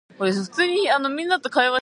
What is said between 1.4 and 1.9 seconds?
Dottie.